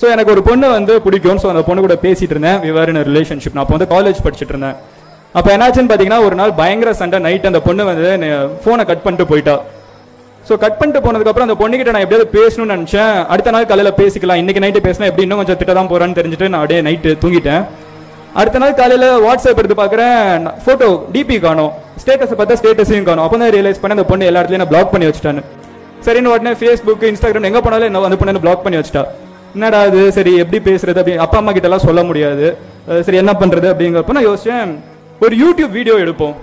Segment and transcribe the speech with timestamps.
[0.00, 1.38] So எனக்கு ஒரு பொண்ணு வந்து பிடிக்கும்.
[1.42, 2.58] ஸோ அந்த பொண்ணு கூட பேசிட்டு இருந்தேன்.
[2.66, 4.76] விவர் இன் ரிலேஷன்ஷிப் நான் அப்போ வந்து காலேஜ் படிச்சுட்டு இருந்தேன்.
[5.38, 7.18] அப்போ என்னாச்சுன்னு பார்த்தீங்கன்னா ஒரு நாள் பயங்கர சண்டை.
[7.26, 8.10] நைட் அந்த பொண்ணு வந்து
[8.64, 9.54] ஃபோனை கட் பண்ணிட்டு போயிட்டா.
[10.48, 13.14] ஸோ கட் பண்ணிட்டு போனதுக்கப்புறம் அந்த பொண்ணுகிட்ட நான் எப்படியாவது பேசணும்னு நினச்சேன்.
[13.32, 14.40] அடுத்த நாள் காலையில் பேசிக்கலாம்.
[14.42, 17.62] இன்னைக்கு நைட்டு பேசினா எப்படி இன்னும் கொஞ்சம் திட்ட தான் போகிறான்னு தெரிஞ்சுட்டு நான் அப்படியே நைட்டு தூங்கிட்டேன்.
[18.40, 21.72] அடுத்த நாள் காலையில் வாட்ஸ்அப் எடுத்து பார்க்குறேன் ஃபோட்டோ டிபி காணும்.
[22.02, 23.24] ஸ்டேட்டஸை பார்த்தா ஸ்டேட்டஸையும் காணும்.
[23.26, 25.44] அப்போ தான் ரியலைஸ் பண்ணி அந்த பொண்ணு எல்லா இடத்துலையும் பிளாக் பண்ணி வச்சுட்டான்னு.
[26.06, 29.04] சரின்னு உடனே ஃபேஸ்புக் இன்ஸ்டாகிராம் எங்கே போனாலும் என்ன அந்த பொண்ணு பிளாக் பண்ணி வச்சுட்டா.
[29.56, 32.46] என்னடா அது சரி எப்படி பேசுறது அப்படி அப்பா அம்மா கிட்ட எல்லாம் சொல்ல முடியாது.
[33.06, 34.72] சரி என்ன பண்றது அப்படிங்கிறப்ப நான் யோசிச்சேன்
[35.24, 36.34] ஒரு யூடியூப் வீடியோ எடுப்போம்.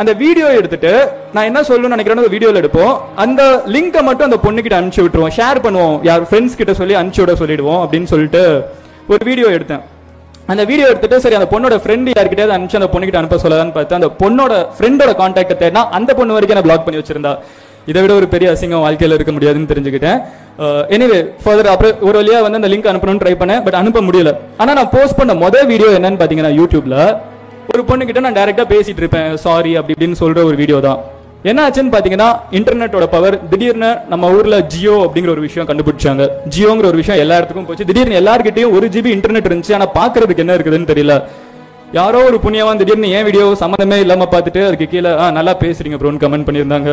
[0.00, 0.92] அந்த வீடியோ எடுத்துட்டு
[1.34, 2.92] நான் என்ன சொல்லணும்னு நினைக்கிறேன் ஒரு வீடியோல எடுப்போம்.
[3.24, 3.42] அந்த
[3.74, 5.34] லிங்கை மட்டும் அந்த பொண்ணுக்கிட்ட அனுப்பிச்சு விட்டுருவோம்.
[5.38, 5.96] ஷேர் பண்ணுவோம்.
[6.08, 8.42] யார் ஃப்ரெண்ட்ஸ் கிட்ட சொல்லி அனுப்பிச்சு விட சொல்லிடுவோம் அப்படின்னு சொல்லிட்டு
[9.12, 9.82] ஒரு வீடியோ எடுத்தேன்.
[10.52, 14.10] அந்த வீடியோ எடுத்துட்டு சரி அந்த பொண்ணோட ஃப்ரெண்டு யார்கிட்டயாவது அனுப்பிச்சு அந்த பொண்ணுகிட்ட அனுப்ப சொல்லலாம்னு பார்த்தேன் அந்த
[14.22, 17.34] பொண்ணோட ஃப்ரெண்டோட காண்டாக்ட் தேடினா அந்த பொண்ணு வரைக்கும் என்ன பிளாக் பண்ணி வச்சிருந்தா.
[17.90, 20.18] இதை விட ஒரு பெரிய அசிங்கம் வாழ்க்கையில் இருக்க முடியாதுன்னு தெரிஞ்சுக்கிட்டேன்.
[20.94, 24.32] எனிவே ஃபர்தர் அப்புறம் ஒரு வழியாக வந்து அந்த லிங்க் அனுப்பணும்னு ட்ரை பண்ணேன் பட் அனுப்ப முடியல.
[24.62, 26.96] ஆனால் நான் போஸ்ட் பண்ண மொதல் வீடியோ என்னன்னு பார்த்தீங்கன்னா யூடியூப்ல
[27.72, 29.28] ஒரு பொண்ணு கிட்ட நான் டேரெக்டாக பேசிட்டு இருப்பேன்.
[29.46, 31.00] சாரி அப்படி இப்படின்னு சொல்ற ஒரு வீடியோ தான்.
[31.50, 32.26] என்ன ஆச்சுன்னு பார்த்தீங்கன்னா
[32.58, 36.24] இன்டர்நெட்டோட பவர் திடீர்னு நம்ம ஊர்ல ஜியோ அப்படிங்கிற ஒரு விஷயம் கண்டுபிடிச்சாங்க.
[36.54, 37.86] ஜியோங்கிற ஒரு விஷயம் எல்லா இடத்துக்கும் போச்சு.
[37.88, 39.74] திடீர்னு எல்லாருக்கிட்டையும் ஒரு ஜிபி இன்டர்நெட் இருந்துச்சு.
[39.78, 41.16] ஆனால் பார்க்கறதுக்கு என்ன இருக்குதுன்னு தெரியல.
[42.00, 46.22] யாரோ ஒரு புண்ணியவான் திடீர்னு ஏன் வீடியோ சம்மந்தமே இல்லாம பார்த்துட்டு அதுக்கு கீழே ஆ நல்லா பேசுறீங்க ப்ரோன்னு
[46.24, 46.92] கமெண்ட் பண்ணியிருந்தாங்க.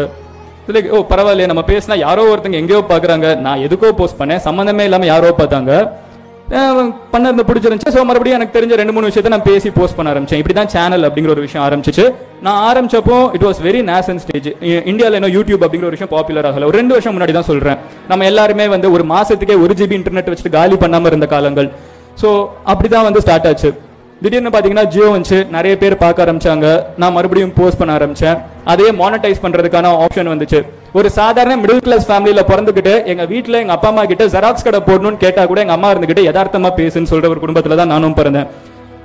[0.75, 4.41] லைக் ஓ oh, பரவாயில்லையே நம்ம பேசினா யாரோ ஒருத்தங்க எங்கேயோ பாக்குறாங்க நான் எதுக்கோ போஸ்ட் பண்ணேன்.
[4.47, 5.71] சம்மந்தமே இல்லாம யாரோ பார்த்தாங்க.
[6.59, 7.93] அஹ் பண்ணது பிடிச்சிருந்துச்சு.
[7.95, 10.39] ஸோ மறுபடியும் எனக்கு தெரிஞ்ச ரெண்டு மூணு விஷயத்தை நான் பேசி போஸ்ட் பண்ண ஆரம்பிச்சேன்.
[10.41, 12.05] இப்படி தான் சேனல் அப்படிங்கிற ஒரு விஷயம் ஆரம்பிச்சிச்சு.
[12.45, 14.47] நான் ஆரம்பிச்சப்போ it was very nascent stage
[14.91, 16.69] இந்தியாவில் என்ன யூடியூப் அப்படிங்கிற ஒரு விஷயம் பாப்புலர் ஆகல.
[16.69, 17.77] ஒரு ரெண்டு வருஷம் முன்னாடி தான் சொல்றேன்.
[18.07, 21.69] நம்ம எல்லாருமே வந்து ஒரு மாசத்துக்கே ஒரு ஜிபி இன்டர்நெட் வச்சுட்டு காலி பண்ணாம இருந்த காலங்கள்.
[22.21, 22.31] ஸோ
[22.63, 23.71] அப்படி தான் வந்து ஸ்டார்ட் ஆச்சு.
[24.21, 25.37] திடீர்னு பார்த்தீங்கன்னா ஜியோ வந்துச்சு.
[25.57, 26.67] நிறைய பேர் பார்க்க ஆரம்பிச்சாங்க.
[26.97, 28.39] நான் மறுபடியும் போஸ்ட் பண்ண ஆரம்பிச்சேன்.
[28.71, 30.59] அதையே மானிட்டைஸ் பண்றதுக்கான ஆப்ஷன் வந்துச்சு.
[30.93, 35.21] ஒரு சாதாரண மிடில் கிளாஸ் ஃபேமிலியில பிறந்துகிட்டு எங்க வீட்டுல எங்க அப்பா அம்மா கிட்ட ஜெராக்ஸ் கடை போடணும்னு
[35.25, 38.47] கேட்டா கூட எங்க அம்மா இருந்துகிட்டு யதார்த்தமா பேசுன்னு சொல்ற ஒரு குடும்பத்துல தான் நானும் பிறந்தேன்.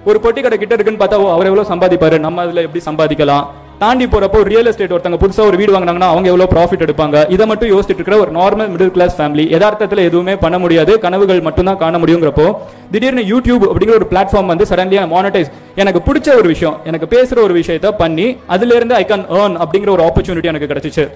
[0.04, 2.18] ஒரு பொட்டி கடை கிட்ட இருக்குன்னு பார்த்தா ஓ, அவர் எவ்வளவு சம்பாதிப்பாரு?
[2.18, 3.44] நம்ம அதுல எப்படி சம்பாதிக்கலாம்?
[3.82, 7.16] தாண்டி போறப்போ ரியல் எஸ்டேட் ஒருத்தங்க புதுசா ஒரு வீடு வாங்கினாங்கன்னா அவங்க எவ்வளவு ப்ராஃபிட் எடுப்பாங்க?
[7.34, 11.68] இதை மட்டும் யோசிச்சுட்டு இருக்கிற ஒரு நார்மல் மிடில் கிளாஸ் ஃபேமிலி யதார்த்தத்தில் எதுவுமே பண்ண முடியாது கனவுகள் மட்டும்
[11.70, 12.46] தான் காண முடியுங்கிறப்போ
[12.92, 15.50] திடீர்னு யூடியூப் அப்படிங்கிற ஒரு பிளாட்ஃபார்ம் வந்து சடன்லியா மானிட்டைஸ்
[15.82, 18.26] எனக்கு பிடிச்ச ஒரு விஷயம் எனக்கு பேசுற ஒரு விஷயத்த பண்ணி
[18.56, 21.06] அதுல இருந்து ஐ கேன் ஏர்ன் அப்படிங்கிற ஒரு ஆப்பர்ச்சுனிட்டி எனக்கு கிடைச்சிச்சு.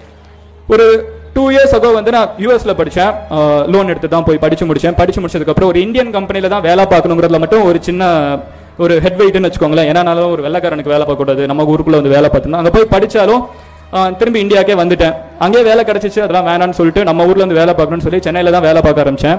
[0.75, 0.87] ஒரு
[1.35, 3.13] டூ இயர்ஸ் அகோ வந்து நான் யூஎஸ்ல படித்தேன்
[3.75, 4.97] லோன் எடுத்து தான் போய் படிச்சு முடிச்சேன்.
[5.01, 8.03] படிச்சு முடிச்சதுக்கப்புறம் ஒரு இந்தியன் கம்பெனியில தான் வேலை பார்க்கணுங்கிறதுல மட்டும் ஒரு சின்ன
[8.85, 9.89] ஒரு ஹெட் வெயிட்னு வச்சுக்கோங்களேன்.
[9.93, 11.45] ஏன்னாலும் ஒரு வெள்ளக்காரனுக்கு வேலை பார்க்கக்கூடாது.
[11.53, 13.43] நம்ம ஊருக்குள்ள வந்து வேலை பார்த்துருந்தோம் அங்கே போய் படித்தாலும்
[14.21, 15.15] திரும்பி இந்தியாக்கே வந்துட்டேன்.
[15.45, 18.81] அங்கேயே வேலை கிடைச்சிச்சு அதெல்லாம் வேணாம்னு சொல்லிட்டு நம்ம ஊர்ல வந்து வேலை பார்க்கணும்னு சொல்லி சென்னையில தான் வேலை
[18.87, 19.39] பார்க்க ஆரம்பிச்சேன்.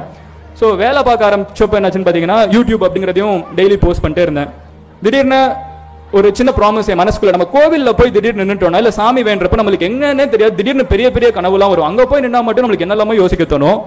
[0.60, 4.50] ஸோ வேலை பார்க்க ஆரம்பிச்சப்போ என்னாச்சுன்னு பார்த்தீங்கன்னா யூடியூப் அப்படிங்கிறதையும் டெய்லி போஸ்ட் பண்ணிட்டே இருந்தேன்.
[5.06, 5.42] திடீர்னு
[6.18, 10.26] ஒரு சின்ன ப்ராமிஸ் என் மனசுக்குள்ள நம்ம கோவிலில் போய் திடீர்னு நின்றுட்டோம்னா இல்லை சாமி வேண்டப்ப நம்மளுக்கு என்னன்னே
[10.34, 10.56] தெரியாது.
[10.60, 11.88] திடீர்னு பெரிய பெரிய கனவுலாம் வரும்.
[11.90, 13.80] அங்கே போய் நின்னா மட்டும் நம்மளுக்கு என்னெல்லாமோ யோசிக்க தோணும்.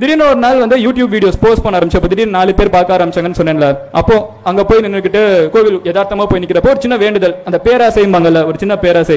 [0.00, 3.66] திடீர்னு ஒரு நாள் வந்து யூடியூப் வீடியோஸ் போஸ்ட் பண்ண ஆரம்பிச்சப்ப திடீர்னு நாலு பேர் பார்க்க ஆரம்பிச்சாங்கன்னு சொன்னேன்ல.
[4.00, 4.14] அப்போ
[4.50, 5.22] அங்க போய் நின்றுக்கிட்டு
[5.54, 7.34] கோவில் யதார்த்தமா போய் நிக்கிறப்போ ஒரு சின்ன வேண்டுதல்.
[7.48, 9.16] அந்த பேராசைம்பாங்கல்ல ஒரு சின்ன பேராசை.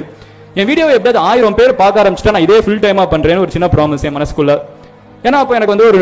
[0.60, 4.06] என் வீடியோ எப்படியாவது ஆயிரம் பேர் பார்க்க ஆரம்பிச்சிட்டா நான் இதே ஃபுல் டைமா பண்றேன்னு ஒரு சின்ன ப்ராமிஸ்
[4.08, 4.54] என் மனசுக்குள்ள.
[5.28, 6.02] ஏன்னா அப்போ எனக்கு வந்து ஒரு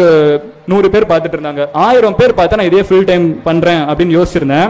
[0.72, 1.64] நூறு பேர் பார்த்துட்டு இருந்தாங்க.
[1.88, 4.70] ஆயிரம் பேர் பார்த்தா நான் இதே ஃபுல் டைம் பண்றேன் அப்படின்னு யோசிச்சிருந்தேன்.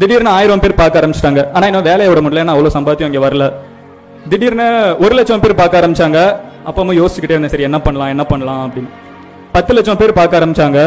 [0.00, 1.42] திடீர்னு ஆயிரம் பேர் பார்க்க ஆரம்பிச்சிட்டாங்க.
[1.56, 3.46] ஆனா இன்னும் வேலையை விட முடியல நான் அவ்வளவு சம்பாத்தியம் இங்க வரல.
[4.32, 4.66] திடீர்னு
[5.04, 6.20] ஒரு லட்சம் பேர் பார்க்க ஆரம்பிச்சாங்க.
[6.68, 8.90] அப்பவும் யோசிச்சுக்கிட்டே இருந்தேன் சரி என்ன பண்ணலாம் என்ன பண்ணலாம் அப்படின்னு.
[9.56, 10.80] பத்து லட்சம் பேர் பார்க்க ஆரம்பிச்சாங்க.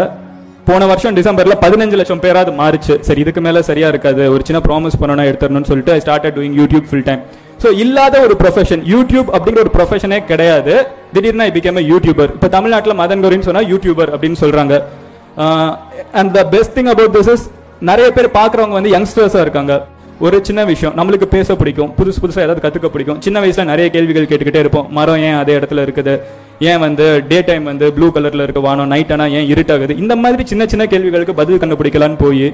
[0.67, 2.93] போன வருஷம் டிசம்பர்ல பதினஞ்சு லட்சம் பேராது மாறிச்சு.
[3.07, 4.23] சரி இதுக்கு மேல சரியா இருக்காது.
[4.35, 7.21] ஒரு சின்ன ப்ராமிஸ் பண்ணணும் எடுத்துடணும்னு சொல்லிட்டு I start doing YouTube full time
[7.63, 10.73] so இல்லாத ஒரு ப்ரொஃபஷன் யூடியூப் அப்படிங்கிற ஒரு ப்ரொஃபஷனே கிடையாது.
[11.15, 14.75] திடீர்னு ஐ பிகேம் யூடியூபர் இப்போ தமிழ்நாட்டில் மதன் கௌரின்னு சொன்னா யூடியூபர் அப்படின்னு சொல்றாங்க.
[16.19, 17.45] And the best thing about this is
[17.89, 19.73] நிறைய பேர் பார்க்குறவங்க வந்து யங்ஸ்டர்ஸாக இருக்காங்க.
[20.25, 20.93] ஒரு சின்ன விஷயம்.
[20.97, 21.89] நம்மளுக்கு பேச பிடிக்கும்.
[21.97, 23.17] புதுசு புதுசாக ஏதாவது கற்றுக்க பிடிக்கும்.
[23.25, 24.87] சின்ன வயசில் நிறைய கேள்விகள் கேட்டுக்கிட்டே இருப்போம்.
[24.97, 26.13] மரம் ஏன் அதே இடத்துல இருக்குது?
[26.69, 28.89] ஏன் வந்து டே டைம் வந்து ப்ளூ கலரில் இருக்க வானம்?
[28.93, 29.93] நைட் ஆனால் ஏன் இருட்டாகுது?
[30.03, 32.47] இந்த மாதிரி சின்ன சின்ன கேள்விகளுக்கு பதில் கண்டுபிடிக்கலான்னு போய்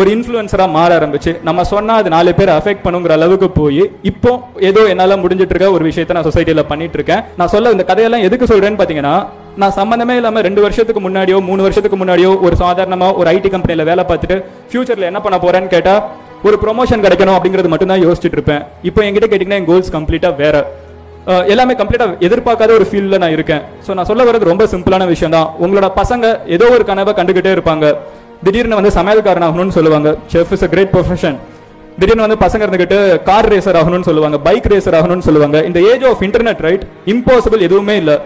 [0.00, 4.32] ஒரு இன்ஃப்ளூயன்சராக மாற ஆரம்பிச்சு நம்ம சொன்னால் அது நாலு பேர் அஃபெக்ட் பண்ணுங்கிற அளவுக்கு போய் இப்போ
[4.70, 8.50] ஏதோ என்னால் முடிஞ்சிட்டு இருக்க ஒரு விஷயத்த நான் சொசைட்டியில் பண்ணிட்டு இருக்கேன் நான் சொல்ல இந்த கதையெல்லாம் எதுக்கு
[8.50, 9.14] சொல்கிறேன்னு பார்த்தீங்கன்னா
[9.62, 14.04] நான் சம்மந்தமே இல்லாமல் ரெண்டு வருஷத்துக்கு முன்னாடியோ மூணு வருஷத்துக்கு முன்னாடியோ ஒரு சாதாரணமாக ஒரு ஐடி கம்பெனியில் வேலை
[14.10, 14.38] பார்த்துட்டு
[14.70, 16.02] ஃபியூச்சரில் என்ன பண்ண போகிறேன்னு கேட்டால்
[16.46, 18.62] ஒரு ப்ரொமோஷன் கிடைக்கணும் அப்படிங்கிறது மட்டும் தான் யோசிச்சுட்டு இருப்பேன்.
[18.88, 20.56] இப்போ என்கிட்ட கேட்டிங்கன்னா என் கோல்ஸ் கம்ப்ளீட்டாக வேற.
[21.52, 23.62] எல்லாமே கம்ப்ளீட்டாக எதிர்பார்க்காத ஒரு ஃபீல்டில் நான் இருக்கேன்.
[23.86, 26.24] ஸோ நான் சொல்ல வர்றது ரொம்ப சிம்பிளான விஷயம் தான் உங்களோட பசங்க
[26.56, 27.86] ஏதோ ஒரு கனவை கண்டுகிட்டே இருப்பாங்க.
[28.46, 30.08] திடீர்னு வந்து சமையல்காரன் ஆகணும்னு சொல்லுவாங்க.
[30.34, 31.38] Chef is a great profession
[32.00, 32.98] திடீர்னு வந்து பசங்க இருந்துகிட்டு
[33.28, 34.38] கார் ரேசர் ஆகணும்னு சொல்லுவாங்க.
[34.46, 35.58] பைக் ரேசர் ஆகணும்னு சொல்லுவாங்க.
[35.68, 36.84] இந்த age of internet right
[37.14, 38.16] impossible எதுவுமே இல்லை.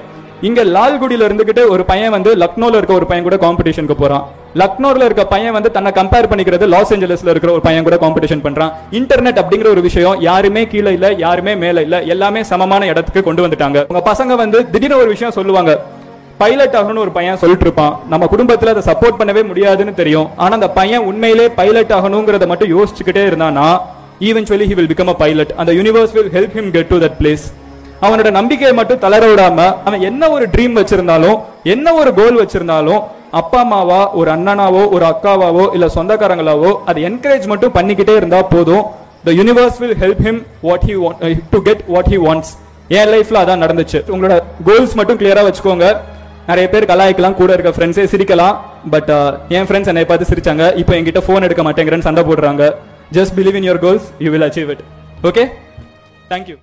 [0.48, 4.24] இங்க லால்குடியில இருந்துகிட்டு ஒரு பையன் வந்து லக்னோல இருக்க ஒரு பையன் கூட காம்படிஷனுக்கு போறான்.
[4.58, 8.72] லக்னோவில் இருக்க பையன் வந்து தன்னை கம்பேர் பண்ணிக்கிறது லாஸ் ஏஞ்சலஸ்ல இருக்கிற ஒரு பையன் கூட காம்படிஷன் பண்றான்.
[8.98, 13.86] இன்டர்நெட் அப்படிங்கிற ஒரு விஷயம் யாருமே கீழே இல்ல யாருமே மேல இல்ல எல்லாமே சமமான இடத்துக்கு கொண்டு வந்துட்டாங்க.
[13.90, 15.74] உங்க பசங்க வந்து திடீர்னு ஒரு விஷயம் சொல்லுவாங்க.
[16.42, 17.94] பைலட் ஆகணும்னு ஒரு பையன் சொல்லிட்டு இருப்பான்.
[18.08, 20.28] நம்ம குடும்பத்துல அதை சப்போர்ட் பண்ணவே முடியாதுன்னு தெரியும்.
[20.36, 23.68] ஆனா அந்த பையன் உண்மையிலே பைலட் ஆகணுங்கிறத மட்டும் யோசிச்சுக்கிட்டே இருந்தானா
[24.28, 27.46] eventually he will become a pilot அந்த universe will help him get to that place
[28.06, 31.38] அவனோட நம்பிக்கையை மட்டும் தளர விடாம அவன் என்ன ஒரு ட்ரீம் வச்சிருந்தாலும்
[31.74, 33.00] என்ன ஒரு கோல் வச்சிருந்தாலும்
[33.38, 38.84] அப்பா அம்மாவா ஒரு அண்ணனாவோ ஒரு அக்காவாவோ இல்ல சொந்தக்காரங்களாவோ அதை என்கரேஜ் மட்டும் பண்ணிக்கிட்டே இருந்தா போதும்.
[39.26, 40.94] The universe will help him what he
[41.52, 42.52] to get what he wants
[42.98, 43.98] என் லைஃப்ல அதான் நடந்துச்சு.
[44.14, 44.36] உங்களோட
[44.68, 45.88] கோல்ஸ் மட்டும் கிளியரா வச்சுக்கோங்க.
[46.50, 48.56] நிறைய பேர் கலாய்க்கலாம் கூட இருக்க ஃப்ரெண்ட்ஸே சிரிக்கலாம்.
[48.94, 50.64] பட் uh, என் ஃப்ரெண்ட்ஸ் என்னை பார்த்து சிரிச்சாங்க.
[50.82, 52.64] இப்போ என்கிட்ட ஃபோன் எடுக்க மாட்டேங்கிறேன்னு சண்டை போடுறாங்க.
[53.18, 54.84] Just believe in your goals you will achieve it
[55.30, 55.44] okay
[56.32, 56.58] thank you